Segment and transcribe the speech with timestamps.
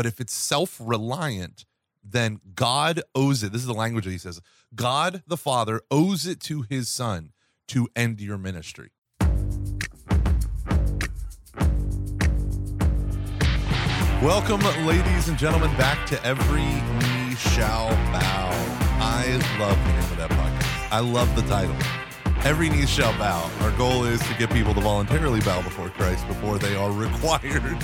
[0.00, 1.66] But if it's self reliant,
[2.02, 3.52] then God owes it.
[3.52, 4.40] This is the language that he says
[4.74, 7.32] God the Father owes it to his Son
[7.68, 8.92] to end your ministry.
[14.22, 18.48] Welcome, ladies and gentlemen, back to Every Knee Shall Bow.
[19.02, 20.90] I love the name of that podcast.
[20.90, 21.76] I love the title.
[22.46, 23.50] Every knee shall bow.
[23.60, 27.76] Our goal is to get people to voluntarily bow before Christ before they are required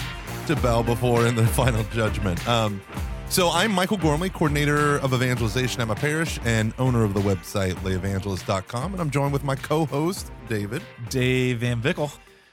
[0.46, 2.46] to bow before in the final judgment.
[2.48, 2.80] Um,
[3.28, 7.73] so I'm Michael Gormley, coordinator of evangelization at my parish and owner of the website
[7.82, 8.92] layevangelist.com.
[8.92, 10.82] And I'm joined with my co-host, David.
[11.10, 12.10] Dave Van Vickle.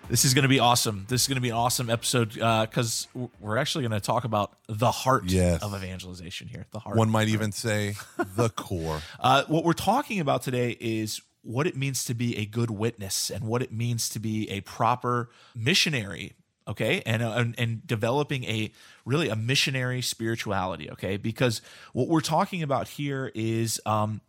[0.10, 1.06] This is going to be awesome.
[1.08, 4.26] This is going to be an awesome episode because uh, we're actually going to talk
[4.26, 5.62] about the heart Yes.
[5.64, 6.66] of evangelization here.
[6.72, 6.98] The heart.
[6.98, 7.96] One might even say
[8.36, 9.02] the core.
[9.20, 13.30] Uh, what we're talking about today is what it means to be a good witness
[13.30, 16.34] and what it means to be a proper missionary.
[16.68, 18.72] Okay, and uh, and, and developing a
[19.06, 20.90] really a missionary spirituality.
[20.92, 21.62] Okay, because
[21.94, 24.22] what we're talking about here is um,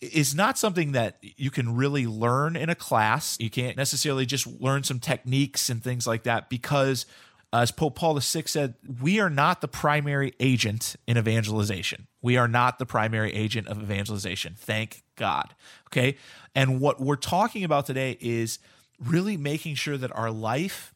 [0.00, 3.36] is not something that you can really learn in a class.
[3.40, 7.06] You can't necessarily just learn some techniques and things like that because
[7.52, 12.06] as Pope Paul VI said, we are not the primary agent in evangelization.
[12.22, 14.54] We are not the primary agent of evangelization.
[14.56, 15.54] Thank God.
[15.88, 16.16] Okay.
[16.54, 18.60] And what we're talking about today is
[19.00, 20.94] really making sure that our life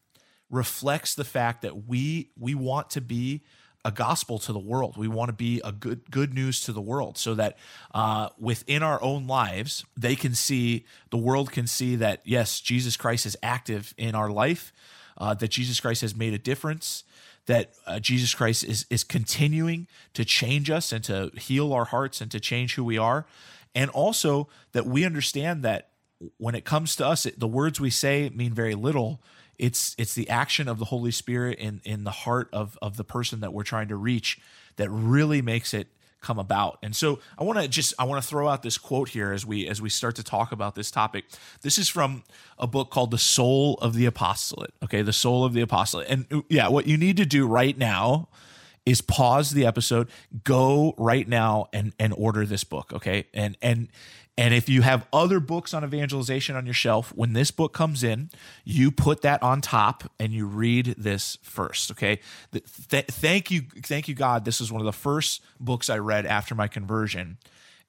[0.55, 3.43] reflects the fact that we we want to be
[3.85, 4.97] a gospel to the world.
[4.97, 7.59] We want to be a good good news to the world, so that
[7.93, 12.97] uh, within our own lives, they can see the world can see that yes, Jesus
[12.97, 14.73] Christ is active in our life,
[15.19, 17.05] uh, that Jesus Christ has made a difference,
[17.47, 22.21] that uh, Jesus Christ is is continuing to change us and to heal our hearts
[22.21, 23.27] and to change who we are,
[23.75, 25.91] and also that we understand that
[26.39, 29.21] when it comes to us, it, the words we say mean very little.
[29.59, 33.05] It's it's the action of the Holy Spirit in in the heart of of the
[33.05, 34.41] person that we're trying to reach
[34.77, 35.89] that really makes it
[36.25, 36.79] come about.
[36.83, 39.47] And so I want to just I want to throw out this quote here as
[39.47, 41.27] we as we start to talk about this topic.
[41.63, 42.25] This is from
[42.59, 44.75] a book called The Soul of the Apostolate.
[44.83, 46.09] Okay, The Soul of the Apostolate.
[46.09, 48.29] And uh, yeah, what you need to do right now
[48.85, 50.09] is pause the episode,
[50.43, 53.27] go right now and and order this book, okay?
[53.33, 53.89] And and
[54.37, 58.03] and if you have other books on evangelization on your shelf, when this book comes
[58.03, 58.31] in,
[58.65, 62.19] you put that on top and you read this first, okay?
[62.53, 64.45] Th- th- thank you thank you God.
[64.45, 67.39] This is one of the first books I read after my conversion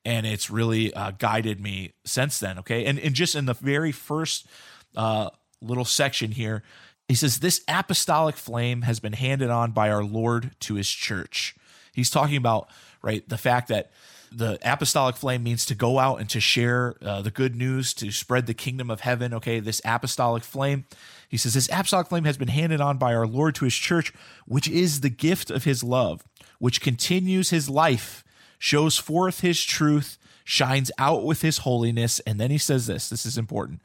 [0.06, 2.85] and it's really uh, guided me since then, okay?
[2.85, 4.47] And and just in the very first
[4.95, 5.29] uh,
[5.62, 6.63] little section here,
[7.07, 11.56] he says, This apostolic flame has been handed on by our Lord to his church.
[11.94, 12.69] He's talking about,
[13.01, 13.91] right, the fact that
[14.35, 18.12] the apostolic flame means to go out and to share uh, the good news, to
[18.12, 19.34] spread the kingdom of heaven.
[19.34, 20.85] Okay, this apostolic flame.
[21.29, 24.13] He says, This apostolic flame has been handed on by our Lord to his church,
[24.45, 26.24] which is the gift of his love,
[26.59, 28.24] which continues his life,
[28.59, 32.19] shows forth his truth, shines out with his holiness.
[32.22, 33.81] And then he says this this is important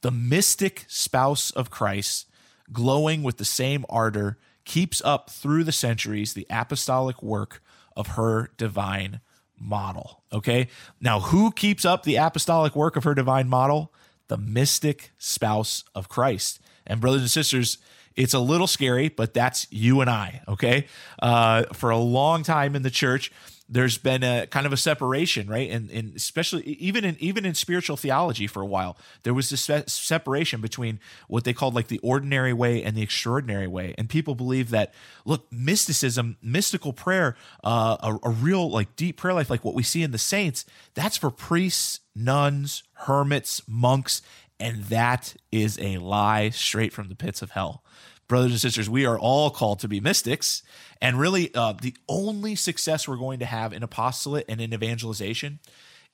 [0.00, 2.28] the mystic spouse of Christ
[2.72, 7.62] glowing with the same ardor, keeps up through the centuries the apostolic work
[7.96, 9.20] of her divine
[9.58, 10.22] model.
[10.32, 10.68] Okay.
[11.00, 13.92] Now, who keeps up the apostolic work of her divine model?
[14.28, 16.60] The mystic spouse of Christ.
[16.86, 17.78] And, brothers and sisters,
[18.16, 20.42] it's a little scary, but that's you and I.
[20.48, 20.86] Okay.
[21.20, 23.32] Uh, for a long time in the church,
[23.68, 25.70] there's been a kind of a separation, right?
[25.70, 29.68] And, and especially even in even in spiritual theology for a while, there was this
[29.86, 33.94] separation between what they called like the ordinary way and the extraordinary way.
[33.98, 34.94] And people believe that
[35.26, 39.82] look, mysticism, mystical prayer, uh, a, a real like deep prayer life, like what we
[39.82, 40.64] see in the saints,
[40.94, 44.22] that's for priests, nuns, hermits, monks,
[44.58, 47.82] and that is a lie straight from the pits of hell
[48.28, 50.62] brothers and sisters, we are all called to be mystics.
[51.00, 55.58] And really, uh, the only success we're going to have in apostolate and in evangelization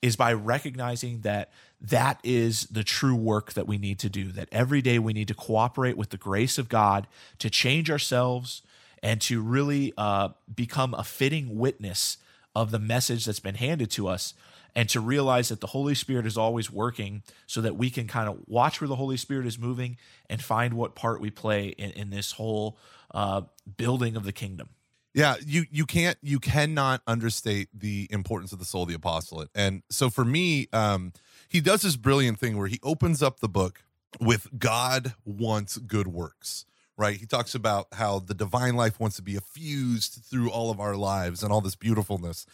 [0.01, 4.31] is by recognizing that that is the true work that we need to do.
[4.33, 7.07] That every day we need to cooperate with the grace of God
[7.39, 8.63] to change ourselves
[9.03, 12.19] and to really uh, become a fitting witness
[12.55, 14.35] of the message that's been handed to us
[14.75, 18.29] and to realize that the Holy Spirit is always working so that we can kind
[18.29, 19.97] of watch where the Holy Spirit is moving
[20.29, 22.79] and find what part we play in, in this whole
[23.13, 23.43] uh,
[23.77, 24.71] building of the kingdom.
[25.15, 29.49] Yeah, you you can't you cannot understate the importance of the soul of the apostolate.
[29.55, 31.13] And so for me, um,
[31.49, 33.85] he does this brilliant thing where he opens up the book
[34.21, 36.67] with God wants good works.
[36.97, 37.17] Right.
[37.17, 40.97] He talks about how the divine life wants to be effused through all of our
[40.97, 42.47] lives and all this beautifulness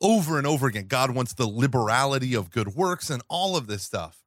[0.00, 0.86] over and over again.
[0.86, 4.22] God wants the liberality of good works and all of this stuff.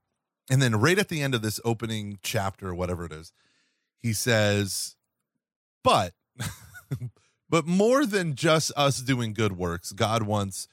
[0.49, 3.31] And then right at the end of this opening chapter, or whatever it is,
[3.99, 4.95] he says,
[5.83, 6.13] But
[7.53, 10.67] But more than just us doing good works, God wants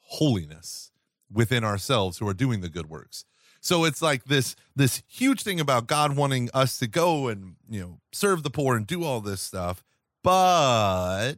[0.00, 0.90] holiness
[1.32, 3.24] within ourselves who are doing the good works.
[3.60, 7.80] So it's like this this huge thing about God wanting us to go and, you
[7.80, 9.84] know, serve the poor and do all this stuff.
[10.24, 11.36] But,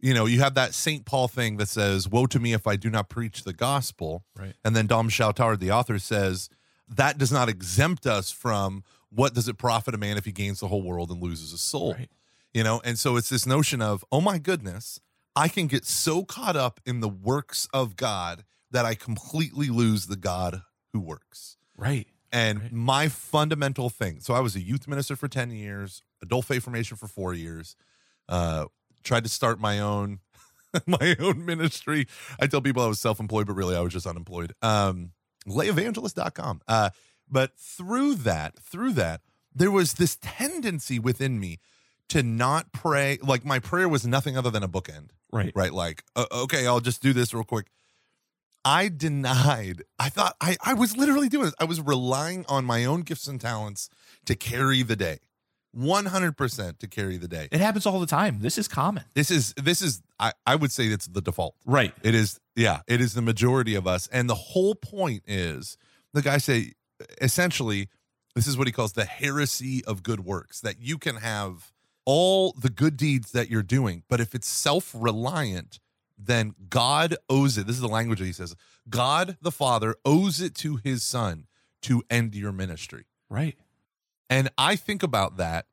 [0.00, 1.04] you know, you have that St.
[1.04, 4.24] Paul thing that says, Woe to me if I do not preach the gospel.
[4.36, 4.54] Right.
[4.64, 6.48] And then Dom Chautard, the author, says,
[6.88, 10.60] that does not exempt us from what does it profit a man if he gains
[10.60, 11.94] the whole world and loses his soul.
[11.94, 12.08] Right.
[12.54, 15.00] You know, and so it's this notion of, oh my goodness,
[15.36, 20.06] I can get so caught up in the works of God that I completely lose
[20.06, 20.62] the God
[20.92, 21.56] who works.
[21.76, 22.06] Right.
[22.32, 22.72] And Right.
[22.72, 24.20] my fundamental thing.
[24.20, 27.76] So I was a youth minister for 10 years, adult faith formation for four years,
[28.28, 28.66] uh,
[29.02, 30.20] tried to start my own
[30.86, 32.06] my own ministry.
[32.40, 34.52] I tell people I was self-employed, but really I was just unemployed.
[34.62, 35.12] Um,
[35.46, 36.60] layevangelist.com.
[36.68, 36.90] Uh,
[37.30, 39.22] but through that, through that,
[39.54, 41.58] there was this tendency within me
[42.08, 43.18] to not pray.
[43.22, 45.52] Like my prayer was nothing other than a bookend Right.
[45.54, 45.72] right?
[45.72, 47.66] Like, uh, okay, I'll just do this real quick.
[48.64, 49.82] I denied.
[49.98, 51.54] I thought I I was literally doing this.
[51.60, 53.88] I was relying on my own gifts and talents
[54.26, 55.18] to carry the day.
[55.78, 57.48] 100% to carry the day.
[57.52, 58.40] It happens all the time.
[58.40, 59.04] This is common.
[59.14, 61.54] This is this is I I would say it's the default.
[61.64, 61.94] Right.
[62.02, 65.76] It is yeah, it is the majority of us and the whole point is
[66.12, 66.72] the guy say
[67.20, 67.88] essentially
[68.34, 71.72] this is what he calls the heresy of good works that you can have
[72.04, 75.78] all the good deeds that you're doing but if it's self-reliant
[76.18, 78.56] then God owes it this is the language that he says
[78.88, 81.46] God the Father owes it to his son
[81.82, 83.56] to end your ministry Right.
[84.30, 85.66] And I think about that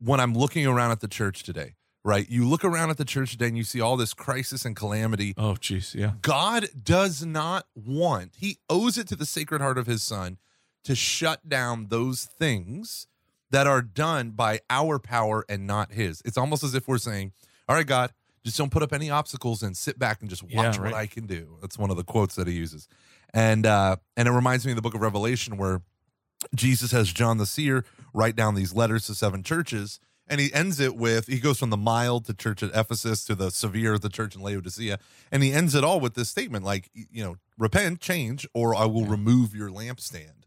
[0.00, 1.74] when I'm looking around at the church today,
[2.04, 2.28] right?
[2.28, 5.34] You look around at the church today and you see all this crisis and calamity.
[5.36, 5.94] Oh, jeez.
[5.94, 6.12] Yeah.
[6.22, 10.38] God does not want, He owes it to the Sacred Heart of His Son
[10.84, 13.06] to shut down those things
[13.50, 16.22] that are done by our power and not His.
[16.24, 17.32] It's almost as if we're saying,
[17.68, 18.12] All right, God,
[18.44, 20.94] just don't put up any obstacles and sit back and just watch Yeah, what.
[20.94, 21.58] I can do.
[21.60, 22.88] That's one of the quotes that he uses.
[23.32, 25.80] And uh and it reminds me of the book of Revelation where
[26.54, 27.84] Jesus has John the seer
[28.14, 29.98] write down these letters to seven churches,
[30.28, 33.34] and he ends it with he goes from the mild to church at Ephesus to
[33.34, 34.98] the severe the church in Laodicea,
[35.30, 38.84] and he ends it all with this statement like you know repent, change, or I
[38.86, 40.44] will remove your lampstand.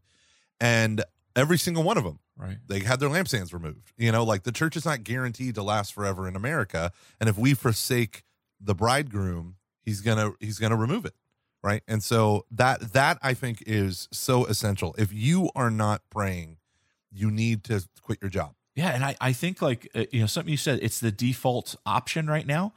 [0.60, 1.04] And
[1.36, 2.58] every single one of them, Right.
[2.68, 3.92] they had their lampstands removed.
[3.98, 7.38] You know, like the church is not guaranteed to last forever in America, and if
[7.38, 8.24] we forsake
[8.60, 11.14] the bridegroom, he's gonna he's gonna remove it
[11.66, 11.84] right?
[11.88, 14.96] And so that that i think is so essential.
[14.98, 16.58] If you are not praying
[17.16, 18.54] you need to quit your job.
[18.76, 21.76] Yeah, and I, I think like uh, you know something you said it's the default
[21.86, 22.74] option right now,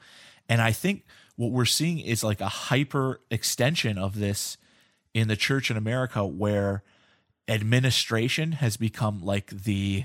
[0.48, 1.04] and I think
[1.36, 4.56] what we're seeing is like a hyper extension of this
[5.12, 6.84] in the church in America, where
[7.48, 10.04] administration has become like the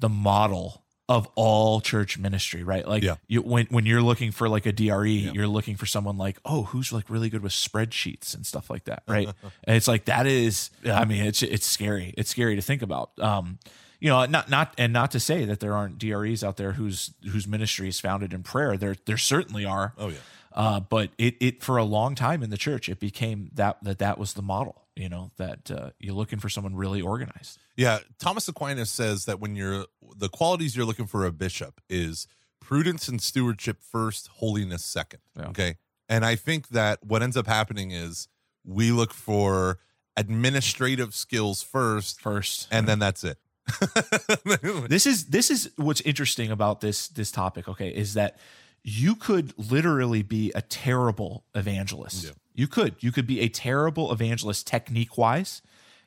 [0.00, 2.86] the model of all church ministry, right?
[2.86, 3.16] Like Yeah.
[3.28, 6.64] you when when you're looking for like a DRE, you're looking for someone like, oh,
[6.64, 9.26] who's like really good with spreadsheets and stuff like that, right?
[9.64, 12.12] and it's like that is I mean, it's it's scary.
[12.18, 13.10] It's scary to think about.
[13.18, 13.58] Um,
[14.00, 17.12] you know, not not and not to say that there aren't DREs out there whose
[17.32, 18.76] whose ministry is founded in prayer.
[18.76, 19.94] There there certainly are.
[19.98, 20.18] oh yeah
[20.52, 23.98] Uh, but it it for a long time in the church, it became that that
[23.98, 24.84] that was the model.
[24.98, 27.58] You know that uh, you're looking for someone really organized.
[27.76, 29.86] yeah thomas aquinas says that when you're
[30.16, 32.26] the qualities you're looking for a bishop is
[32.60, 35.48] prudence and stewardship first holiness second Yeah.
[35.50, 35.76] okay
[36.08, 38.26] and i think that what ends up happening is
[38.64, 39.78] we look for
[40.16, 43.38] administrative skills first First, and then that's it
[44.88, 48.36] this is this is what's interesting about this this topic okay is that
[48.82, 52.30] you could literally be a terrible evangelist Yeah.
[52.58, 52.96] You could.
[52.98, 55.62] You could be a terrible evangelist technique wise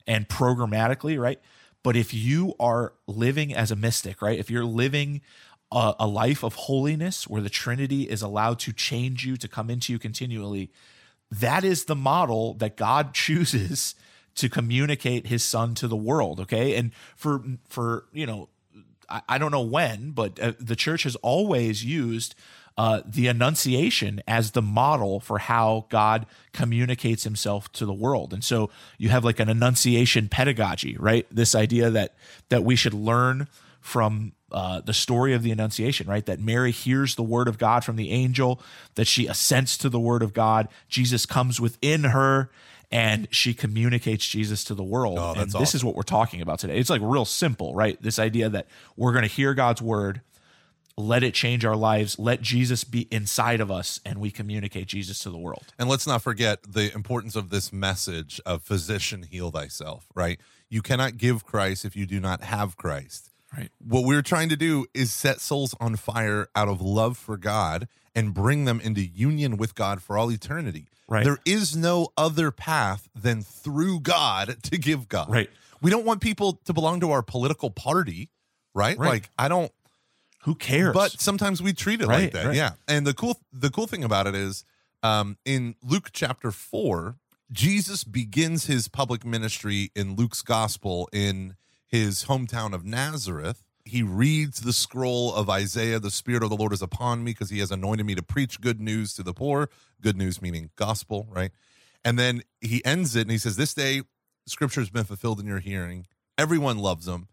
[0.05, 1.39] and programmatically right?
[1.81, 4.38] But if you are living as a mystic right?
[4.38, 5.22] If you're living
[5.72, 9.70] a, a life of holiness where the trinity is allowed to change you to come
[9.70, 10.72] into you continually
[11.31, 13.96] that is the model that God chooses
[14.36, 16.75] to communicate his son to the world okay?
[16.75, 18.50] And for for you know
[19.08, 22.36] I, I don't know when but uh, the church has always used
[22.78, 28.34] uh, the annunciation as the model for how God communicates himself to the world.
[28.34, 31.28] And so you have like an annunciation pedagogy, right?
[31.32, 32.16] This idea that
[32.50, 33.48] that we should learn
[33.82, 36.25] from uh, the story of the Annunciation, right?
[36.25, 38.62] That Mary hears the word of God from the angel,
[38.96, 40.68] that she assents to the word of God.
[40.88, 42.51] Jesus comes within her
[42.92, 45.18] and she communicates Jesus to the world.
[45.18, 46.78] Oh, and this is what we're talking about today.
[46.78, 48.01] It's like real simple, right?
[48.01, 50.22] This idea that we're going to hear God's word,
[50.98, 55.20] let it change our lives, let Jesus be inside of us, and we communicate Jesus
[55.24, 55.74] to the world.
[55.80, 60.40] And let's not forget the importance of this message of physician heal thyself, right?
[60.70, 63.30] You cannot give Christ if you do not have Christ.
[63.56, 63.70] Right.
[63.86, 67.90] What we're trying to do is set souls on fire out of love for God
[68.16, 70.88] and bring them into union with God for all eternity.
[71.10, 71.26] Right.
[71.26, 75.30] There is no other path than through God to give God.
[75.30, 75.50] Right.
[75.82, 78.30] We don't want people to belong to our political party,
[78.74, 78.98] right?
[78.98, 79.10] Right.
[79.10, 79.72] Like I don't
[80.44, 80.94] Who cares?
[80.94, 82.48] but sometimes we treat it like that.
[82.48, 82.56] right.
[82.56, 82.72] Yeah.
[82.88, 84.64] And the cool the cool thing about it is
[85.04, 87.16] um in Luke chapter 4,
[87.52, 91.56] Jesus begins his public ministry in Luke's gospel in
[91.88, 93.64] his hometown of Nazareth.
[93.84, 97.50] He reads the scroll of Isaiah, the spirit of the Lord is upon me because
[97.50, 99.70] he has anointed me to preach good news to the poor,
[100.02, 101.52] good news meaning gospel, right?
[102.06, 104.02] And then he ends it and he says this day
[104.48, 106.08] scripture has been fulfilled in your hearing.
[106.38, 107.28] Everyone loves him.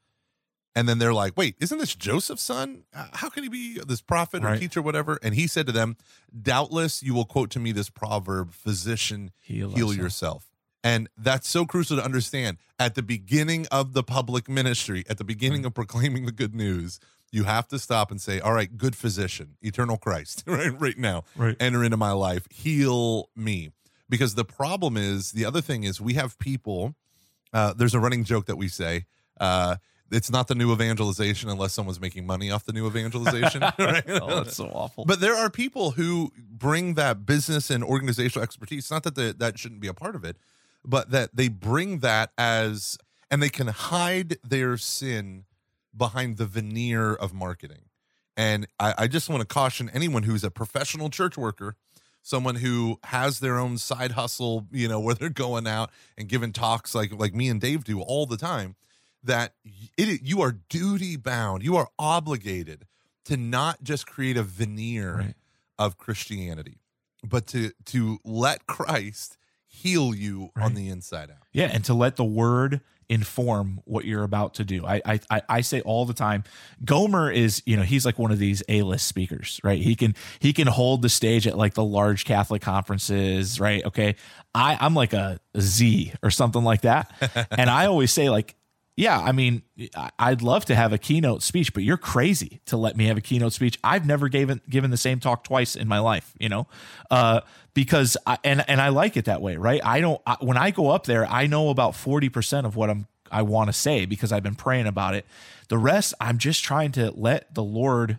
[0.78, 2.84] And then they're like, wait, isn't this Joseph's son?
[2.94, 4.60] Uh, How can he be this prophet or Right.
[4.60, 5.18] teacher, whatever?
[5.24, 5.96] And he said to them,
[6.40, 10.44] Doubtless you will quote to me this proverb, physician, Heal heal, yourself.
[10.84, 12.58] And that's so crucial to understand.
[12.78, 17.00] At the beginning of the public ministry, at the beginning of proclaiming the good news,
[17.32, 21.24] you have to stop and say, All right, good physician, eternal Christ, right, right now,
[21.34, 21.56] Right.
[21.58, 23.70] enter into my life, heal me.
[24.08, 26.94] Because the problem is, the other thing is, we have people,
[27.52, 29.06] uh, there's a running joke that we say,
[29.40, 29.76] uh,
[30.10, 33.60] it's not the new evangelization unless someone's making money off the new evangelization.
[33.78, 34.04] right?
[34.08, 35.04] oh, that's so awful.
[35.04, 38.90] But there are people who bring that business and organizational expertise.
[38.90, 40.36] Not that the, that shouldn't be a part of it,
[40.84, 42.98] but that they bring that as,
[43.30, 45.44] and they can hide their sin
[45.96, 47.82] behind the veneer of marketing.
[48.36, 51.74] And I, I just want to caution anyone who's a professional church worker,
[52.22, 56.52] someone who has their own side hustle, you know, where they're going out and giving
[56.52, 58.76] talks like like me and Dave do all the time,
[59.24, 59.52] that
[59.96, 62.86] it you are duty bound, you are obligated
[63.24, 65.34] to not just create a veneer Right.
[65.78, 66.78] of Christianity,
[67.24, 71.38] but to to let Christ heal you on the inside out.
[71.52, 74.84] Yeah, and to let the word inform what you're about to do.
[74.84, 76.44] I, I I I say all the time,
[76.84, 79.80] Gomer is you know he's like one of these A list speakers, right?
[79.80, 83.84] He can he can hold the stage at like the large Catholic conferences, right?
[83.84, 84.14] Okay,
[84.54, 87.10] I I'm like a Z or something like that,
[87.50, 88.54] and I always say like.
[88.98, 89.62] Yeah, I mean,
[90.18, 93.20] I'd love to have a keynote speech, but you're crazy to let me have a
[93.20, 93.78] keynote speech.
[93.84, 96.66] I've never given given the same talk twice in my life, you know,
[97.08, 97.42] uh,
[97.74, 99.80] because I, and and I like it that way, right?
[99.84, 102.90] I don't I, when I go up there, I know about forty percent of what
[102.90, 105.26] I'm I want to say because I've been praying about it.
[105.68, 108.18] The rest, I'm just trying to let the Lord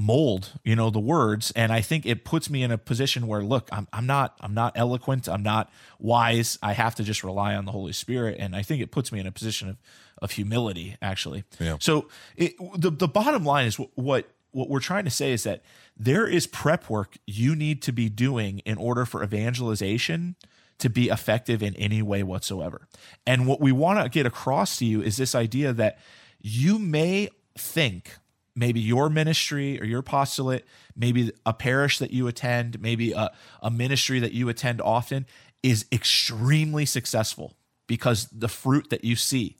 [0.00, 1.52] mold you know the words.
[1.54, 4.54] And i think it puts me in a position where look i'm, I'm not i'm
[4.54, 5.28] not eloquent.
[5.28, 6.58] I'm not wise.
[6.62, 8.36] I have to just rely on the holy spirit.
[8.38, 9.76] And i think it puts me in a position of
[10.22, 11.44] of humility actually.
[11.58, 11.76] Yeah.
[11.80, 15.42] so it, the the bottom line is what, what what we're trying to say is
[15.44, 15.62] that
[15.96, 20.34] there is prep work you need to be doing in order for evangelization
[20.78, 22.88] to be effective in any way whatsoever.
[23.26, 25.98] And what we want to get across to you is this idea that
[26.40, 28.16] you may think
[28.56, 30.66] maybe your ministry or your apostolate,
[30.96, 33.30] maybe a parish that you attend, maybe a,
[33.62, 35.26] a ministry that you attend often
[35.62, 39.56] is extremely successful because the fruit that you see.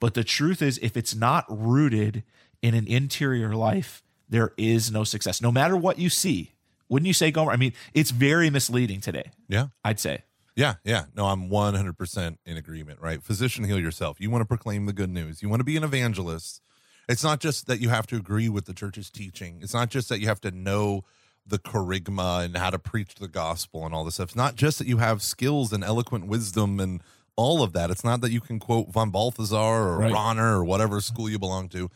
[0.00, 2.24] But the truth is, if it's not rooted
[2.62, 6.52] in an interior life, there is no success, no matter what you see.
[6.88, 7.52] Wouldn't you say, Gomer?
[7.52, 9.68] I mean, it's very misleading today, Yeah.
[9.84, 10.24] I'd say.
[10.56, 11.06] Yeah, yeah.
[11.16, 13.22] No, I'm 100% in agreement, right?
[13.22, 14.20] Physician, heal yourself.
[14.20, 15.42] You want to proclaim the good news.
[15.42, 16.60] You want to be an evangelist.
[17.08, 19.58] It's not just that you have to agree with the church's teaching.
[19.62, 21.04] It's not just that you have to know
[21.46, 24.28] the charisma and how to preach the gospel and all this stuff.
[24.28, 27.02] It's not just that you have skills and eloquent wisdom and
[27.36, 27.90] all of that.
[27.90, 30.12] It's not that you can quote von Balthasar or Right.
[30.12, 31.90] Rahner or whatever school you belong to.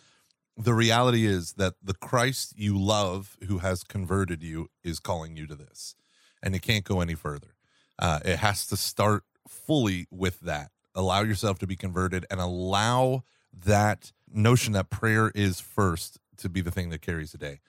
[0.56, 5.46] The reality is that the Christ you love who has converted you is calling you
[5.46, 5.94] to this.
[6.42, 7.54] And it can't go any further.
[7.98, 10.70] Uh, it has to start fully with that.
[10.94, 13.22] Allow yourself to be converted and allow
[13.52, 17.60] that notion that prayer is first to be the thing that carries the day.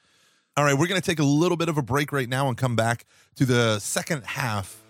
[0.57, 2.57] All right, we're going to take a little bit of a break right now and
[2.57, 4.81] come back to the second half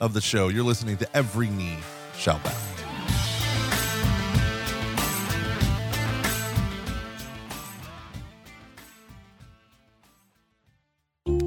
[0.00, 0.48] of the show.
[0.48, 1.78] You're listening to Every Knee
[2.16, 2.75] Shall Bow.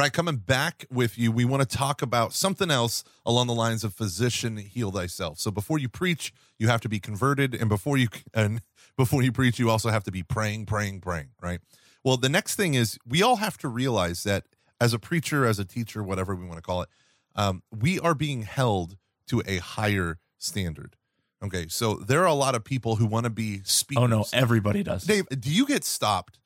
[0.00, 3.84] Right, coming back with you, we want to talk about something else along the lines
[3.84, 5.38] of physician heal thyself.
[5.38, 8.62] So before you preach, you have to be converted, and before you and
[8.96, 11.60] before you preach, you also have to be praying, praying, praying, right?
[12.02, 14.44] Well, the next thing is we all have to realize that
[14.80, 16.88] as a preacher, as a teacher, whatever we want to call it,
[17.36, 20.96] um, we are being held to a higher standard.
[21.44, 24.04] Okay, so there are a lot of people who want to be speakers.
[24.04, 25.04] Oh no, everybody does.
[25.04, 26.38] Dave, do you get stopped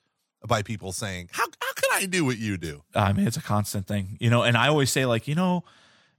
[0.45, 1.47] by people saying, "How
[1.95, 4.43] I do what you do?" I mean, it's a constant thing, you know.
[4.43, 5.65] And I always say, like, you know,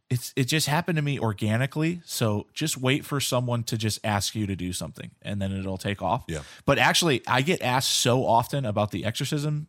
[0.10, 2.02] it's it just happened to me organically.
[2.06, 5.78] So just wait for someone to just ask you to do something, and then it'll
[5.78, 6.26] take off.
[6.28, 6.42] Yeah.
[6.66, 9.68] But actually, I get asked so often about the exorcism.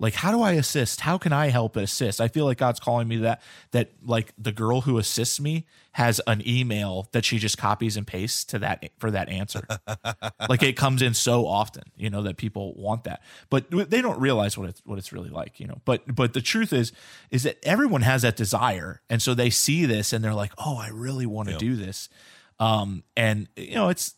[0.00, 1.02] Like, how do I assist?
[1.02, 2.22] How can I help assist?
[2.22, 3.42] I feel like God's calling me that.
[3.72, 8.06] That like the girl who assists me has an email that she just copies and
[8.06, 9.62] pastes to that for that answer.
[10.48, 14.18] like it comes in so often, you know, that people want that, but they don't
[14.18, 15.82] realize what it's what it's really like, you know.
[15.84, 16.92] But but the truth is,
[17.30, 20.78] is that everyone has that desire, and so they see this and they're like, oh,
[20.78, 22.08] I really want to do this.
[22.58, 24.14] Um, and you know, it's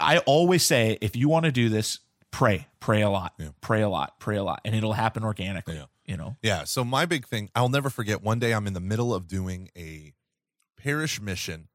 [0.00, 2.00] I always say if you want to do this,
[2.36, 5.76] pray, pray a lot, pray a lot, pray a lot, and it'll happen organically.
[5.76, 5.84] Yeah.
[6.04, 6.64] You know, Yeah.
[6.64, 8.22] So my big thing, I'll never forget.
[8.22, 10.12] One day, I'm in the middle of doing a
[10.76, 11.68] parish mission.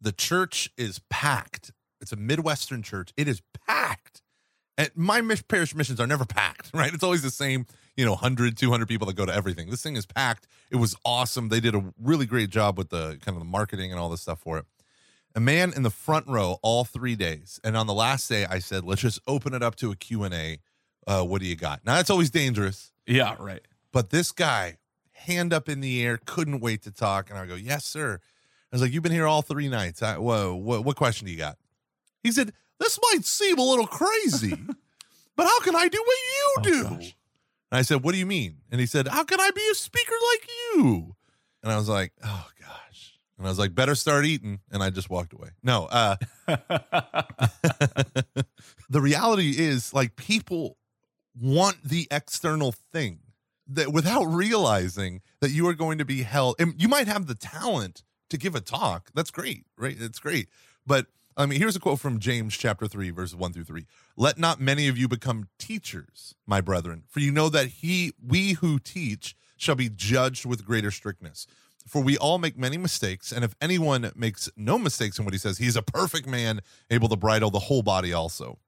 [0.00, 1.72] The church is packed.
[2.00, 3.12] It's a Midwestern church.
[3.16, 4.22] It is packed.
[4.78, 6.92] And my parish missions are never packed, right?
[6.92, 7.66] It's always the same,
[7.96, 9.70] you know, 100, 200 people that go to everything.
[9.70, 10.48] This thing is packed.
[10.70, 11.50] It was awesome.
[11.50, 14.22] They did a really great job with the kind of the marketing and all this
[14.22, 14.64] stuff for it.
[15.36, 17.60] A man in the front row all three days.
[17.62, 20.58] And on the last day, I said, let's just open it up to a Q&A.
[21.06, 21.84] Uh, what do you got?
[21.84, 22.90] Now, that's always dangerous.
[23.06, 23.60] yeah, right.
[23.92, 24.78] But this guy,
[25.12, 27.30] hand up in the air, couldn't wait to talk.
[27.30, 28.18] And I go, Yes, sir.
[28.72, 30.02] I was like, You've been here all three nights.
[30.02, 31.56] I, whoa, what, what question do you got?
[32.22, 34.54] He said, This might seem a little crazy,
[35.36, 36.82] but how can I do what you Oh, do?
[36.96, 37.16] gosh.
[37.70, 38.56] And I said, What do you mean?
[38.70, 41.14] And he said, How can I be a speaker like you?
[41.62, 42.85] And I was like, Oh, gosh.
[43.38, 44.60] And I was like, Better start eating.
[44.70, 45.50] And I just walked away.
[45.62, 46.16] No, uh,
[48.88, 50.78] the reality is like people
[51.40, 53.20] want the external thing
[53.68, 57.34] that without realizing that you are going to be held and you might have the
[57.34, 59.10] talent to give a talk.
[59.14, 59.96] That's great right?
[59.98, 60.48] It's great.
[60.86, 63.86] But i mean here's a quote from james chapter 3 verses 1 through 3
[64.16, 68.52] let not many of you become teachers my brethren for you know that he we
[68.52, 71.46] who teach shall be judged with greater strictness
[71.86, 75.38] for we all make many mistakes and if anyone makes no mistakes in what he
[75.38, 78.58] says he is a perfect man able to bridle the whole body also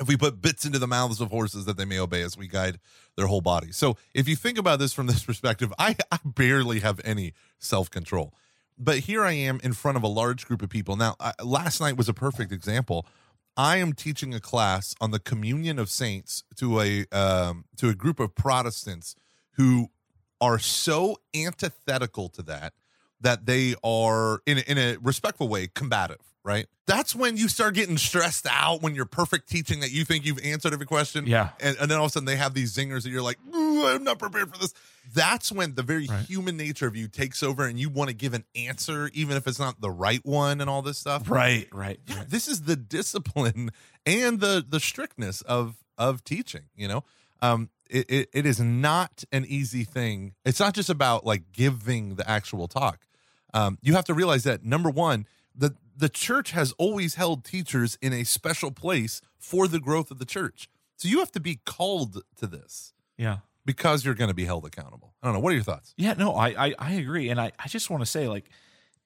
[0.00, 2.48] if we put bits into the mouths of horses that they may obey as we
[2.48, 2.78] guide
[3.16, 3.72] their whole body.
[3.72, 7.90] So if you think about this from this perspective, I, I barely have any self
[7.90, 8.34] control.
[8.78, 10.96] But here I am in front of a large group of people.
[10.96, 13.06] Now, I, last night was a perfect example.
[13.56, 17.94] I am teaching a class on the communion of saints to a um, to a
[17.94, 19.16] group of Protestants
[19.54, 19.88] who
[20.40, 22.72] are so antithetical to that
[23.20, 27.74] that they are in a, in a respectful way combative right that's when you start
[27.74, 31.48] getting stressed out when you're perfect teaching that you think you've answered every question Yeah.
[31.60, 34.04] and, and then all of a sudden they have these zingers and you're like i'm
[34.04, 34.72] not prepared for this
[35.12, 36.24] that's when the very Right.
[36.26, 39.46] human nature of you takes over and you want to give an answer even if
[39.48, 42.30] it's not the right one and all this stuff Right, right, yeah, right.
[42.30, 43.70] this is the discipline
[44.06, 47.02] and the the strictness of of teaching you know
[47.42, 50.34] um it, it, it is not an easy thing.
[50.44, 53.06] It's not just about like giving the actual talk.
[53.54, 57.98] Um you have to realize that number one the the church has always held teachers
[58.00, 60.68] in a special place for the growth of the church.
[60.96, 63.38] So you have to be called to this Yeah.
[63.64, 65.14] because you're going to be held accountable.
[65.22, 65.40] I don't know.
[65.40, 65.94] What are your thoughts?
[65.96, 68.48] Yeah, no, I, I I agree, and I I just want to say like,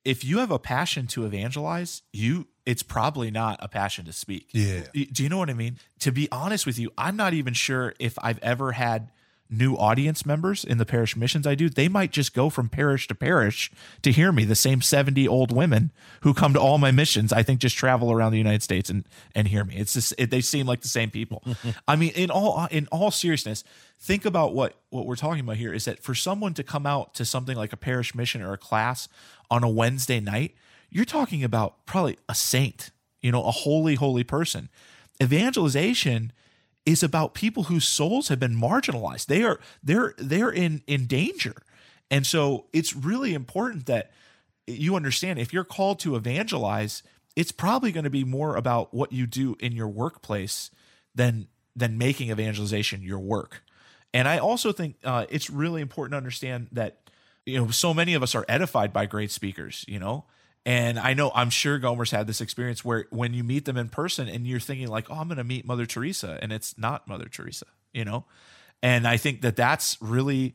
[0.04, 4.50] if you have a passion to evangelize, you it's probably not a passion to speak.
[4.52, 4.82] Yeah.
[4.92, 5.78] Do you know what I mean?
[6.00, 9.10] To be honest with you, I'm not even sure if I've ever had
[9.52, 11.68] new audience members in the parish missions I do.
[11.68, 14.44] They might just go from parish to parish to hear me.
[14.44, 18.10] The same 70 old women who come to all my missions, I think, just travel
[18.10, 19.76] around the United States and and hear me.
[19.76, 21.44] It's just it, they seem like the same people.
[21.88, 23.62] I mean, in all in all seriousness,
[24.00, 27.14] think about what what we're talking about here is that for someone to come out
[27.14, 29.08] to something like a parish mission or a class
[29.52, 30.54] on a Wednesday night,
[30.88, 34.70] you're talking about probably a saint, you know, a holy, holy person.
[35.22, 36.32] Evangelization
[36.86, 39.26] is about people whose souls have been marginalized.
[39.26, 41.54] They are they're they're in in danger.
[42.10, 44.10] And so it's really important that
[44.66, 47.02] you understand if you're called to evangelize,
[47.36, 50.70] it's probably going to be more about what you do in your workplace
[51.14, 53.62] than than making evangelization your work.
[54.14, 57.01] And I also think uh, it's really important to understand that
[57.46, 59.84] you know so many of us are edified by great speakers.
[59.88, 60.24] You know,
[60.64, 63.88] and I know I'm sure Gomer's had this experience where when you meet them in
[63.88, 67.08] person and you're thinking like, oh, I'm going to meet Mother Teresa, and it's not
[67.08, 67.66] Mother Teresa.
[67.92, 68.24] You know,
[68.82, 70.54] and I think that that's really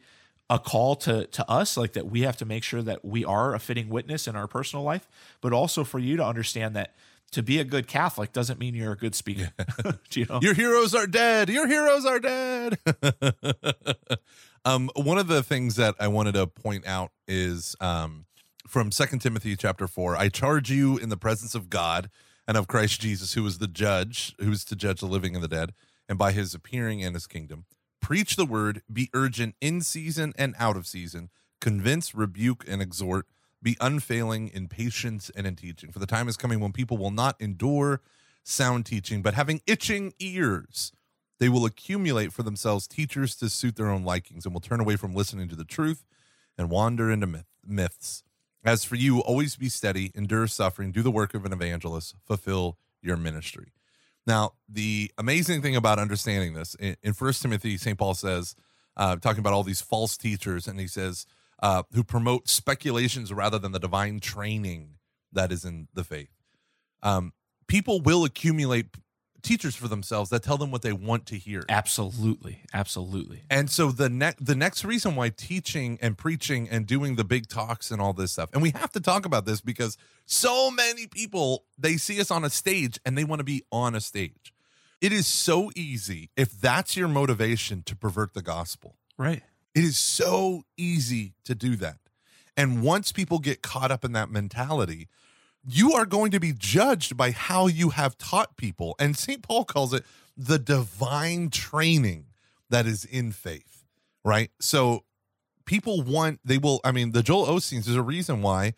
[0.49, 3.53] a call to to us like that we have to make sure that we are
[3.53, 5.07] a fitting witness in our personal life
[5.41, 6.95] but also for you to understand that
[7.31, 9.51] to be a good catholic doesn't mean you're a good speaker
[10.11, 11.49] you know Your heroes are dead.
[11.49, 12.77] Your heroes are dead.
[14.65, 18.25] um, one of the things that I wanted to point out is um,
[18.67, 20.15] from Second Timothy chapter 4.
[20.15, 22.09] I charge you in the presence of God
[22.47, 25.43] and of Christ Jesus, who is the judge, who is to judge the living and
[25.43, 25.73] the dead,
[26.07, 27.65] and by his appearing in his kingdom.
[28.01, 33.25] Preach the word, be urgent in season and out of season, convince, rebuke, and exhort,
[33.61, 35.91] be unfailing in patience and in teaching.
[35.91, 38.01] For the time is coming when people will not endure
[38.43, 40.91] sound teaching, but having itching ears,
[41.39, 44.95] they will accumulate for themselves teachers to suit their own likings and will turn away
[44.95, 46.05] from listening to the truth
[46.57, 48.23] and wander into myth, myths.
[48.63, 52.77] As for you, always be steady, endure suffering, do the work of an evangelist, fulfill
[53.01, 53.71] your ministry.
[54.25, 57.97] Now, the amazing thing about understanding this in, 1 Timothy, St.
[57.97, 58.55] Paul says,
[58.97, 61.25] uh, talking about all these false teachers, and he says,
[61.61, 64.95] uh, who promote speculations rather than the divine training
[65.31, 66.29] that is in the faith.
[67.03, 67.33] Um,
[67.67, 68.87] people will accumulate
[69.41, 71.63] teachers for themselves that tell them what they want to hear.
[71.69, 72.63] Absolutely.
[72.73, 73.43] Absolutely.
[73.49, 77.47] And so the next the next reason why teaching and preaching and doing the big
[77.47, 81.07] talks and all this stuff, and we have to talk about this because so many
[81.07, 84.53] people they see us on a stage and they want to be on a stage.
[84.99, 88.95] It is so easy if that's your motivation to pervert the gospel.
[89.17, 89.43] Right.
[89.77, 91.99] It is so easy to do that.
[92.57, 95.07] And once people get caught up in that mentality,
[95.63, 98.95] you are going to be judged by how you have taught people.
[98.97, 99.43] And St.
[99.43, 100.03] Paul calls it
[100.35, 102.25] the divine training
[102.71, 103.85] that is in faith,
[104.25, 104.49] right?
[104.59, 105.03] So
[105.65, 108.73] people want, they will, I mean, the Joel Osteens, is a reason why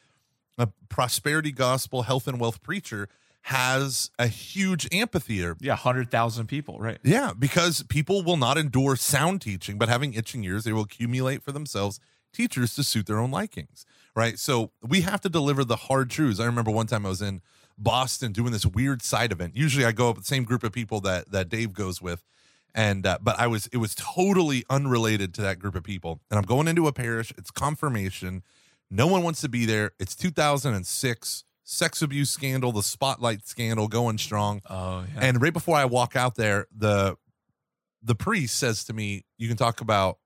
[0.57, 3.07] a prosperity gospel, health and wealth preacher
[3.43, 5.55] has a huge amphitheater.
[5.59, 5.73] Yeah.
[5.73, 6.77] 100,000 people.
[6.79, 6.99] Right.
[7.03, 11.43] Yeah, because people will not endure sound teaching, but having itching ears, they will accumulate
[11.43, 11.99] for themselves
[12.33, 14.37] teachers to suit their own likings, right?
[14.37, 16.39] So we have to deliver the hard truths.
[16.39, 17.41] I remember one time I was in
[17.77, 19.55] Boston doing this weird side event.
[19.55, 22.23] Usually I go up with the same group of people that that Dave goes with.
[22.75, 26.19] And uh, but I was it was totally unrelated to that group of people.
[26.29, 28.43] And I'm going into a parish, it's confirmation.
[28.91, 29.91] No one wants to be there.
[29.99, 34.61] It's 2006 sex abuse scandal, the spotlight scandal going strong.
[34.67, 35.19] Oh, yeah.
[35.21, 37.15] And right before I walk out there, the
[38.01, 40.17] the priest says to me, "You can talk about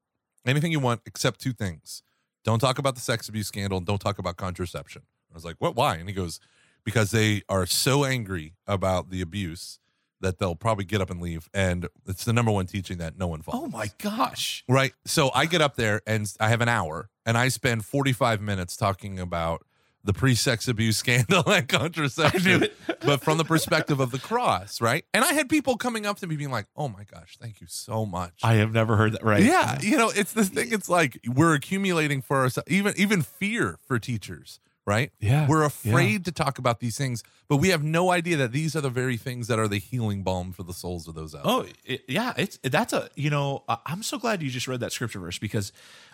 [0.46, 2.02] anything you want except two things.
[2.46, 3.78] Don't talk about the sex abuse scandal.
[3.78, 5.76] And don't talk about contraception." I was like, "What?
[5.76, 6.40] Why?" And he goes,
[6.86, 9.80] "Because they are so angry about the abuse
[10.22, 13.28] that they'll probably get up and leave." And it's the number one teaching that no
[13.28, 13.64] one follows.
[13.66, 14.64] oh, my gosh.
[14.70, 14.94] Right.
[15.06, 18.78] So I get up there and I have an hour and I spend 45 minutes
[18.78, 19.66] talking about
[20.04, 22.68] the pre sex abuse scandal and contraception,
[23.06, 24.82] but from the perspective of the cross.
[24.82, 25.06] Right.
[25.14, 27.68] And I had people coming up to me being like, oh my gosh, thank you
[27.68, 28.34] so much.
[28.44, 29.24] I have never heard that.
[29.24, 29.44] Right.
[29.44, 29.80] yeah.
[29.82, 30.72] You know, it's this thing.
[30.72, 34.60] It's like we're accumulating for ourselves, even, even fear for teachers.
[34.86, 35.12] Right.
[35.22, 35.48] Yeah.
[35.48, 38.82] We're afraid to talk about these things, but we have no idea that these are
[38.82, 41.66] the very things that are the healing balm for the souls of those out Oh,
[41.86, 42.34] it, yeah.
[42.36, 45.72] It's that's a you know I'm so glad you just read that scripture verse because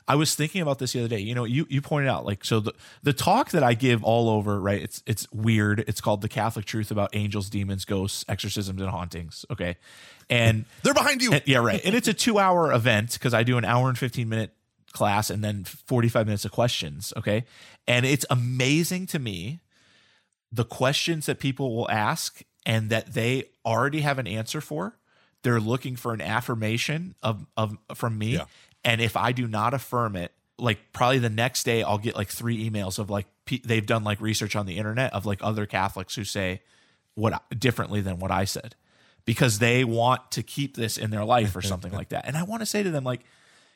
[0.07, 1.19] I was thinking about this the other day.
[1.19, 4.29] You know, you you pointed out like so the the talk that I give all
[4.29, 4.81] over right.
[4.81, 5.83] It's it's weird.
[5.87, 9.45] It's called the Catholic Truth about angels, demons, ghosts, exorcisms, and hauntings.
[9.49, 9.77] Okay,
[10.29, 11.31] and They're behind you.
[11.33, 11.81] and- yeah, right.
[11.83, 14.51] And it's a two hour event because I do an hour and 15 minute
[14.91, 17.13] class and then 45 minutes of questions.
[17.17, 17.45] Okay.
[17.87, 19.59] And it's amazing to me
[20.51, 24.97] the questions that people will ask and that they already have an answer for.
[25.43, 28.33] They're looking for an affirmation of, of from me.
[28.33, 28.45] Yeah.
[28.83, 32.29] And if I do not affirm it, like probably the next day I'll get like
[32.29, 33.27] three emails of like
[33.63, 36.61] they've done like research on the internet of like other Catholics who say
[37.15, 38.75] what differently than what I said
[39.25, 42.25] because they want to keep this in their life or something like that.
[42.27, 43.21] And I want to say to them like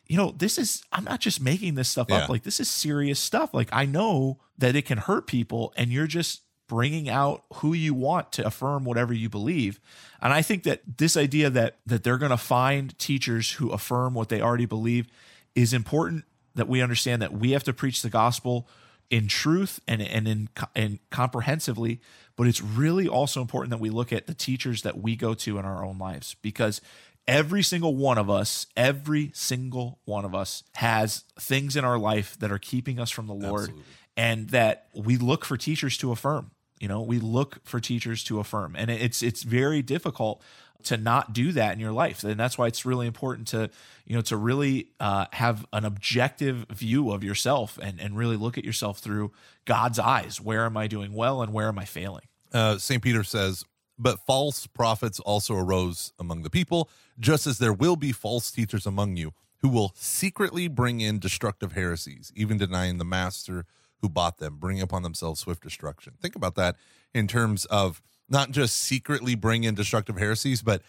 [0.08, 2.18] you know, this is I'm not just making this stuff Yeah.
[2.24, 2.30] up.
[2.30, 3.54] Like this is serious stuff.
[3.54, 7.94] Like I know that it can hurt people and you're just bringing out who you
[7.94, 9.80] want to affirm whatever you believe.
[10.22, 14.14] And I think that this idea that that they're going to find teachers who affirm
[14.14, 15.08] what they already believe
[15.56, 18.68] is important that we understand that we have to preach the gospel
[19.10, 22.00] in truth and and in and comprehensively
[22.36, 25.60] but it's really also important that we look at the teachers that we go to
[25.60, 26.82] in our own lives because
[27.28, 32.38] every single one of us every single one of us has things in our life
[32.40, 33.84] that are keeping us from the lord Absolutely.
[34.18, 38.40] and that we look for teachers to affirm you know we look for teachers to
[38.40, 40.42] affirm and it's it's very difficult
[40.84, 43.70] to not do that in your life and that's why it's really important to
[44.06, 48.58] you know to really uh, have an objective view of yourself and and really look
[48.58, 49.32] at yourself through
[49.64, 53.02] god's eyes where am i doing well and where am i failing uh, St.
[53.02, 53.66] Peter says,
[53.98, 58.86] But false prophets also arose among the people, just as there will be false teachers
[58.86, 63.66] among you who will secretly bring in destructive heresies, even denying the master
[64.02, 66.14] who bought them, bringing upon themselves swift destruction.
[66.22, 66.76] Think about that
[67.14, 70.82] in terms of not just secretly bring in destructive heresies, but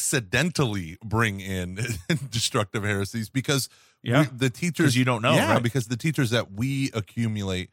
[0.00, 1.78] accidentally bring in
[2.30, 3.68] destructive heresies because
[4.02, 4.22] Yeah.
[4.22, 5.62] we- the teachers you don't know, Yeah, right?
[5.62, 7.70] because the teachers that we accumulate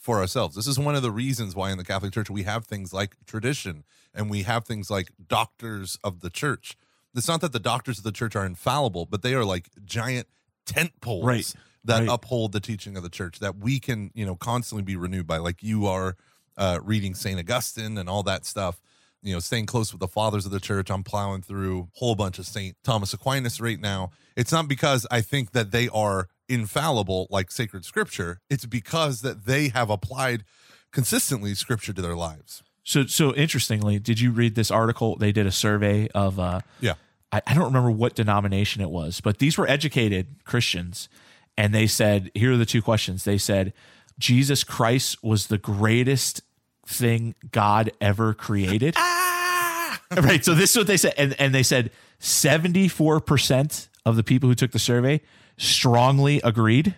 [0.00, 0.56] for ourselves.
[0.56, 3.14] This is one of the reasons why in the Catholic Church we have things like
[3.26, 3.84] tradition
[4.14, 6.76] and we have things like doctors of the church.
[7.14, 10.26] It's not that the doctors of the church are infallible, but they are like giant
[10.66, 11.52] tent poles Right.
[11.84, 12.08] that Right.
[12.08, 15.36] uphold the teaching of the church that we can, you know, constantly be renewed by.
[15.38, 16.16] Like you are
[16.56, 17.38] uh, reading St.
[17.38, 18.80] Augustine and all that stuff,
[19.22, 20.90] you know, staying close with the fathers of the church.
[20.90, 22.76] I'm plowing through a whole bunch of St.
[22.84, 24.10] Thomas Aquinas right now.
[24.36, 29.46] It's not because I think that they are infallible like sacred scripture, it's because that
[29.46, 30.44] they have applied
[30.92, 32.62] consistently scripture to their lives.
[32.82, 35.16] So so interestingly, did you read this article?
[35.16, 36.94] They did a survey of uh Yeah.
[37.32, 41.08] I, I don't remember what denomination it was, but these were educated Christians,
[41.56, 43.24] and they said, here are the two questions.
[43.24, 43.72] They said,
[44.18, 46.42] Jesus Christ was the greatest
[46.86, 48.96] thing God ever created.
[50.16, 50.44] right.
[50.44, 51.14] So this is what they said.
[51.16, 55.20] And, and they said 74% of the people who took the survey
[55.60, 56.94] strongly agreed.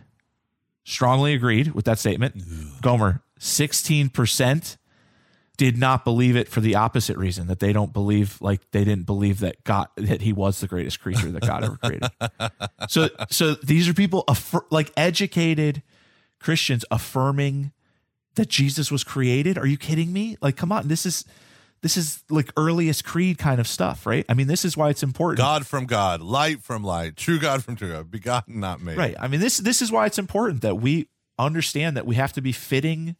[0.84, 2.42] Strongly agreed with that statement.
[2.80, 4.76] Gomer, 16%
[5.56, 9.04] did not believe it for the opposite reason that they don't believe like they didn't
[9.04, 12.08] believe that God that he was the greatest creature that God ever created.
[12.88, 15.82] So so these are people affir- like educated
[16.40, 17.72] Christians affirming
[18.34, 19.58] that Jesus was created.
[19.58, 20.36] Are you kidding me?
[20.40, 21.24] Like come on, this is
[21.82, 24.24] this is like earliest creed kind of stuff, right?
[24.28, 25.38] I mean, this is why it's important.
[25.38, 28.96] God from God, light from light, true God from true God, begotten, not made.
[28.96, 29.16] Right.
[29.20, 32.40] I mean, this this is why it's important that we understand that we have to
[32.40, 33.16] be fitting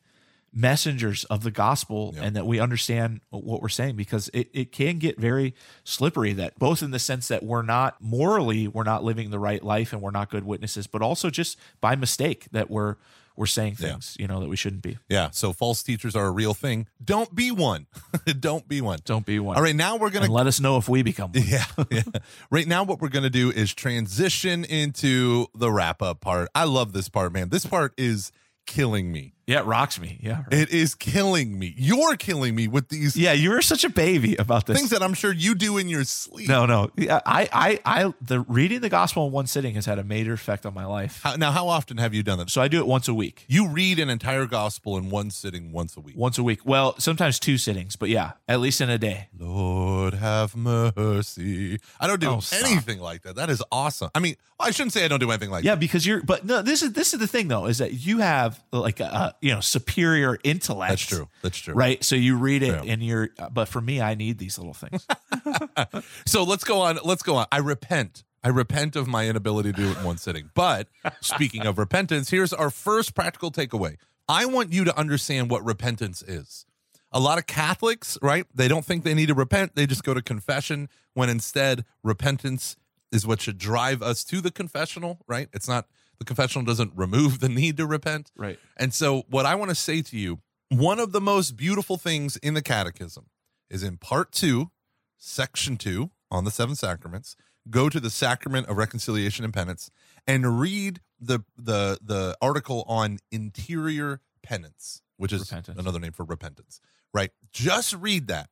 [0.55, 2.25] messengers of the gospel Yeah.
[2.25, 6.59] and that we understand what we're saying because it, it can get very slippery that
[6.59, 10.03] both in the sense that we're not morally we're not living the right life and
[10.03, 12.97] we're not good witnesses but also just by mistake that we're
[13.37, 13.91] we're saying Yeah.
[13.93, 15.31] things you know that we shouldn't be Yeah.
[15.33, 16.87] So false teachers are a real thing.
[17.03, 17.87] Don't be one.
[18.41, 18.99] Don't be one.
[19.05, 19.75] don't be one All right.
[19.77, 22.03] Now we're going to let us know if we become one Yeah, yeah.
[22.51, 26.49] Right now, what we're going to do is transition into the wrap up part.
[26.55, 27.49] I love this part, man.
[27.49, 28.33] This part is
[28.67, 29.35] killing me.
[29.53, 30.61] Yeah it rocks me yeah right.
[30.63, 31.75] It is killing me.
[31.77, 35.03] You're killing me with these yeah you were such a baby about this things that
[35.03, 36.49] I'm sure you do in your sleep.
[36.49, 39.99] no no Yeah, i i i the reading the gospel in one sitting has had
[39.99, 42.51] a major effect on my life How, now, how often have you done that?
[42.51, 43.45] So I do it once a week.
[43.49, 46.17] You read an entire gospel in one sitting once a week.
[46.17, 46.61] Once a week.
[46.65, 49.29] Well, sometimes two sittings, but yeah, at least in a day.
[49.39, 51.79] Lord have mercy.
[52.01, 53.37] I don't do Oh, anything like that.
[53.37, 54.11] That is awesome.
[54.15, 55.77] I mean, I shouldn't say I don't do anything like Yeah, that.
[55.77, 58.19] Yeah, because you're but no, this is this is the thing though, is that you
[58.19, 60.91] have like a, a you know, superior intellect.
[60.91, 61.29] That's true.
[61.43, 61.75] That's true.
[61.75, 62.03] Right?
[62.05, 62.93] So you read it Yeah.
[62.93, 65.07] and you're but for me I need these little things.
[66.27, 66.99] So let's go on.
[67.05, 67.47] Let's go on.
[67.53, 68.25] I repent.
[68.45, 70.51] I repent of my inability to do it in one sitting.
[70.55, 70.89] But
[71.21, 73.97] speaking of repentance, here's our first practical takeaway.
[74.29, 76.65] I want you to understand what repentance is.
[77.13, 78.47] A lot of Catholics, right?
[78.55, 79.75] They don't think they need to repent.
[79.75, 82.77] They just go to confession when instead repentance
[83.11, 85.49] is what should drive us to the confessional, right?
[85.53, 85.87] It's not
[86.19, 88.31] the confessional doesn't remove the need to repent.
[88.37, 88.59] Right.
[88.77, 92.37] And so, what I want to say to you, one of the most beautiful things
[92.39, 93.27] in the catechism
[93.69, 94.71] is in part two,
[95.19, 97.37] section two on the seven sacraments.
[97.71, 99.91] Go to the sacrament of reconciliation and penance
[100.27, 105.79] and read the the the article on interior penance, which is Repentance.
[105.79, 106.81] another name for repentance.
[107.15, 107.31] Right?
[107.53, 108.51] Just read that.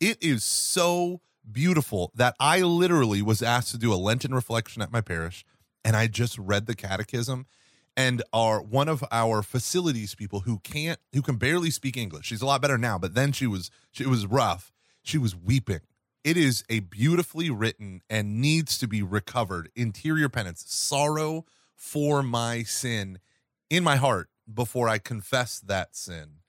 [0.00, 4.92] It is so beautiful that I literally was asked to do a Lenten reflection at
[4.92, 5.46] my parish,
[5.82, 7.46] and I just read the catechism.
[7.96, 12.26] And our one of our facilities people who can't who can barely speak English.
[12.26, 14.74] She's a lot better now, but then she was she was rough.
[15.02, 15.80] She was weeping.
[16.22, 22.62] It is a beautifully written and needs to be recovered interior penance, sorrow for my
[22.62, 23.20] sin
[23.70, 26.40] in my heart before I confess that sin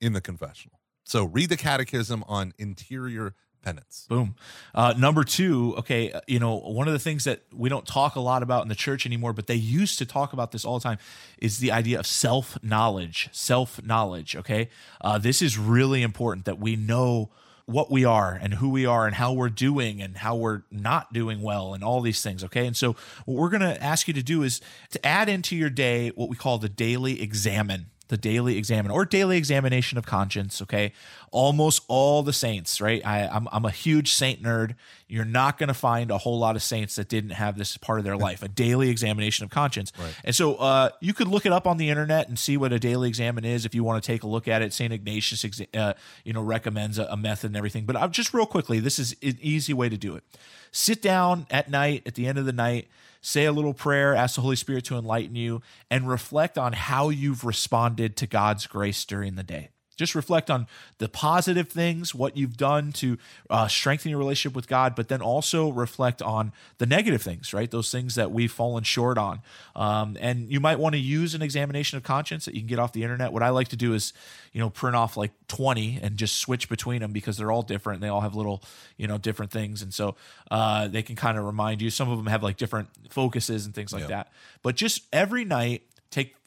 [0.00, 0.80] in the confessional.
[1.04, 4.06] So read the catechism on interior penance.
[4.08, 4.34] Boom.
[4.74, 8.16] Uh, number two, okay, uh, you know, one of the things that we don't talk
[8.16, 10.78] a lot about in the church anymore, but they used to talk about this all
[10.78, 10.98] the time,
[11.38, 13.28] is the idea of self knowledge.
[13.32, 14.68] Self knowledge, okay?
[15.00, 17.30] Uh, this is really important that we know
[17.66, 21.12] what we are and who we are and how we're doing and how we're not
[21.12, 22.66] doing well and all these things, okay?
[22.66, 25.70] And so, what we're going to ask you to do is to add into your
[25.70, 30.60] day what we call the daily examen the daily examen or daily examination of conscience
[30.60, 30.92] okay?
[31.30, 33.04] Almost all the saints right?
[33.04, 34.74] I, I'm, I'm a huge saint nerd.
[35.08, 37.98] You're not going to find a whole lot of saints that didn't have this part
[37.98, 39.92] of their life a daily examination of conscience.
[39.98, 40.14] Right.
[40.24, 42.78] and so uh, you could look it up on the internet and see what a
[42.78, 44.72] daily examen is if you want to take a look at it.
[44.72, 45.44] St ignatius
[45.74, 45.94] uh,
[46.24, 49.16] you know recommends a, a method and everything but I'm just real quickly this is
[49.22, 50.24] an easy way to do it.
[50.72, 52.88] Sit down at night at the end of the night
[53.20, 57.08] say a little prayer, ask the Holy Spirit to enlighten you, and reflect on how
[57.08, 59.70] you've responded to God's grace during the day.
[60.00, 63.18] Just reflect on the positive things, what you've done to
[63.50, 67.70] uh, strengthen your relationship with God, but then also reflect on the negative things, right?
[67.70, 69.42] Those things that we've fallen short on.
[69.76, 72.78] Um, and you might want to use an examination of conscience that you can get
[72.78, 73.30] off the internet.
[73.30, 74.14] What I like to do is,
[74.54, 78.00] you know, print off like 20 and just switch between them because they're all different.
[78.00, 78.62] They all have little,
[78.96, 79.82] you know, different things.
[79.82, 80.16] And so
[80.50, 81.90] uh, they can kind of remind you.
[81.90, 84.32] Some of them have like different focuses and things like that.
[84.62, 85.82] But just every night,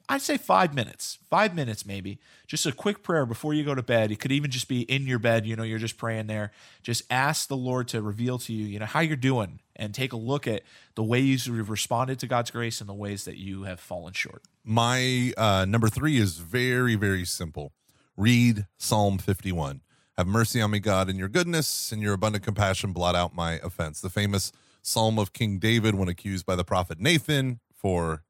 [0.10, 2.20] I'd say five minutes, five minutes maybe.
[2.46, 4.12] Just a quick prayer before you go to bed.
[4.12, 6.52] It could even just be in your bed, you know, you're just praying there.
[6.82, 10.14] Just ask the Lord to reveal to you, you know, how you're doing and take
[10.14, 10.64] a look at
[10.96, 14.44] the ways you've responded to God's grace and the ways that you have fallen short.
[14.64, 17.72] My uh, number three is very, very simple.
[18.18, 19.82] Read Psalm 51.
[20.18, 23.54] Have mercy on me, God, in your goodness and your abundant compassion, blot out my
[23.64, 24.00] offense.
[24.00, 24.52] The famous
[24.84, 28.24] Psalm of King David when accused by the prophet Nathan for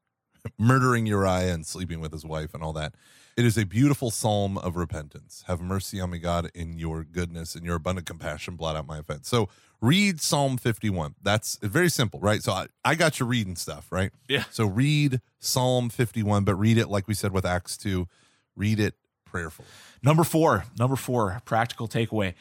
[0.58, 2.94] murdering Uriah and sleeping with his wife and all that.
[3.36, 5.42] It is a beautiful psalm of repentance.
[5.48, 8.98] Have mercy on me, God, in your goodness and your abundant compassion, blot out my
[8.98, 9.28] offense.
[9.28, 9.48] So
[9.80, 11.16] read Psalm 51.
[11.20, 12.42] That's very simple, right?
[12.42, 14.12] So I, I got you reading stuff, right?
[14.28, 14.44] Yeah.
[14.50, 18.06] So read Psalm 51, but read it like we said with Acts 2.
[18.54, 19.66] Read it prayerfully.
[20.00, 22.34] Number four, number four, practical takeaway.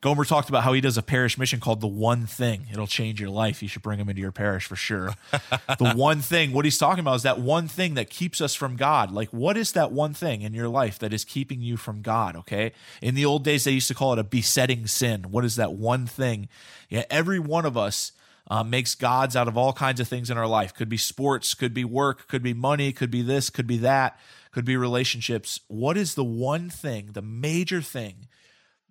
[0.00, 2.66] Gomer talked about how he does a parish mission called The One Thing.
[2.70, 3.62] It'll change your life.
[3.62, 5.14] You should bring him into your parish for sure.
[5.32, 8.76] the one thing, what he's talking about is that one thing that keeps us from
[8.76, 9.10] God.
[9.10, 12.36] Like, what is that one thing in your life that is keeping you from God?
[12.36, 12.72] Okay.
[13.02, 15.32] In the old days, they used to call it a besetting sin.
[15.32, 16.48] What is that one thing?
[16.88, 18.12] Yeah, every one of us.
[18.50, 20.72] Uh, makes gods out of all kinds of things in our life.
[20.72, 24.18] Could be sports, could be work, could be money, could be this, could be that,
[24.52, 25.60] could be relationships.
[25.68, 28.27] What is the one thing, the major thing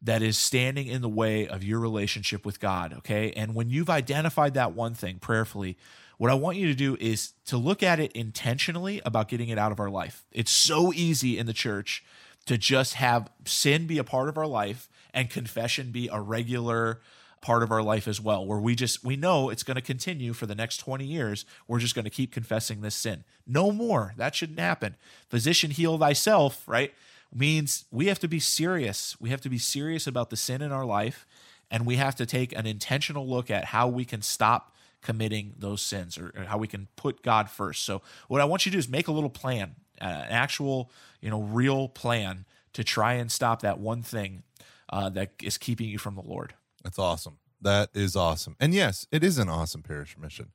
[0.01, 3.31] that is standing in the way of your relationship with God, okay?
[3.31, 5.77] And when you've identified that one thing prayerfully,
[6.17, 9.57] what I want you to do is to look at it intentionally about getting it
[9.57, 10.25] out of our life.
[10.31, 12.03] It's so easy in the church
[12.45, 17.01] to just have sin be a part of our life and confession be a regular
[17.41, 20.33] part of our life as well where we just we know it's going to continue
[20.33, 21.45] for the next 20 years.
[21.67, 23.23] We're just going to keep confessing this sin.
[23.45, 24.13] No more.
[24.17, 24.95] That shouldn't happen.
[25.29, 26.93] Physician heal thyself right
[27.34, 29.16] means we have to be serious.
[29.20, 31.26] We have to be serious about the sin in our life,
[31.70, 35.82] and we have to take an intentional look at how we can stop committing those
[35.82, 37.84] sins or, or how we can put God first.
[37.84, 40.92] So, what I want you to do is make a little plan, uh, an actual,
[41.22, 44.44] you know, real plan to try and stop that one thing
[44.90, 46.54] uh, that is keeping you from the Lord.
[46.84, 47.38] That's awesome.
[47.62, 48.56] That is awesome.
[48.60, 50.52] And yes, it is an awesome parish mission.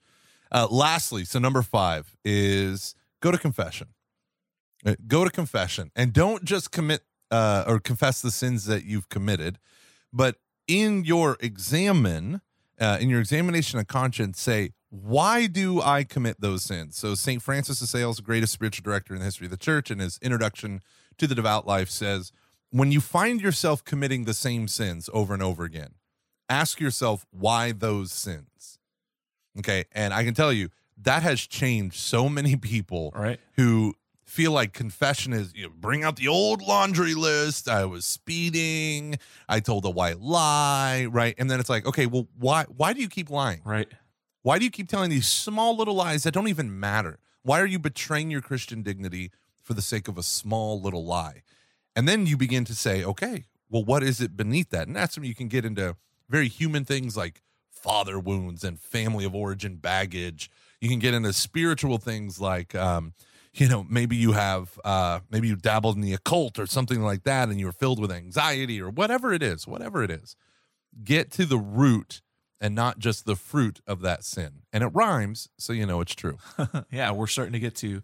[0.50, 3.88] Uh, lastly, so number five is go to confession.
[4.84, 9.08] Uh, go to confession and don't just commit uh, or confess the sins that you've
[9.08, 9.58] committed,
[10.12, 12.40] but in your examen,
[12.80, 16.96] uh, in your examination of conscience, say, why do I commit those sins?
[16.96, 17.40] So St.
[17.40, 20.82] Francis de Sales, greatest spiritual director in the history of the church, in his introduction
[21.18, 22.32] to the devout life says,
[22.70, 25.94] when you find yourself committing the same sins over and over again,
[26.48, 28.78] ask yourself why those sins.
[29.58, 29.84] Okay.
[29.92, 33.40] And I can tell you that has changed so many people right.
[33.56, 33.94] who
[34.32, 37.68] feel like confession is you know, bring out the old laundry list.
[37.68, 39.18] I was speeding.
[39.46, 41.34] I told a white lie, right?
[41.36, 43.60] And then it's like, okay, well, why why do you keep lying?
[43.64, 43.88] Right.
[44.40, 47.18] Why do you keep telling these small little lies that don't even matter?
[47.42, 51.42] Why are you betraying your Christian dignity for the sake of a small little lie?
[51.94, 54.86] And then you begin to say, okay, well, what is it beneath that?
[54.86, 55.96] And that's when you can get into
[56.28, 60.50] very human things like father wounds and family of origin baggage.
[60.80, 63.12] You can get into spiritual things like um,
[63.54, 67.24] you know maybe you have uh maybe you dabbled in the occult or something like
[67.24, 70.36] that and you're filled with anxiety or whatever it is whatever it is
[71.04, 72.22] get to the root
[72.60, 74.62] and not just the fruit of that sin.
[74.72, 76.38] And it rhymes so you know it's true.
[76.90, 78.02] Yeah we're starting to get to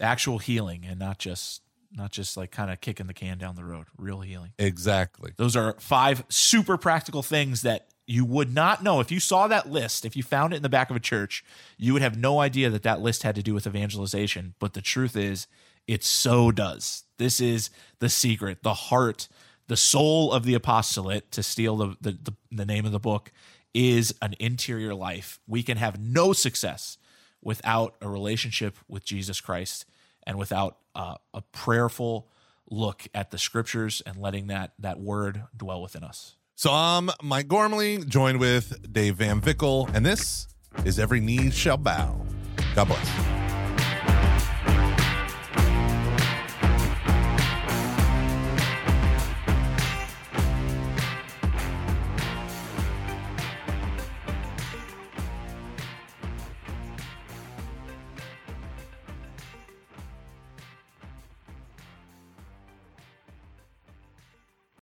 [0.00, 1.62] actual healing and not just
[1.92, 4.52] not just like kind of kicking the can down the road real healing.
[4.58, 5.32] Exactly.
[5.36, 9.00] Those are five super practical things that you would not know.
[9.00, 11.44] If you saw that list if you found it in the back of a church
[11.78, 14.54] you would have no idea that that list had to do with evangelization.
[14.58, 15.46] But the truth is
[15.86, 17.04] it so does.
[17.18, 19.28] This is the secret the heart
[19.68, 23.30] the soul of the apostolate to steal the, the, the, the name of the book
[23.72, 25.38] is an interior life.
[25.46, 26.98] We can have no success
[27.42, 29.86] without a relationship with jesus christ
[30.24, 32.28] and without uh, a prayerful
[32.68, 37.48] look at the scriptures and letting that that word dwell within us so I'm Mike
[37.48, 40.46] Gormley, joined with Dave Van Vickle, and this
[40.84, 42.20] is Every Knee Shall Bow.
[42.74, 43.39] God bless.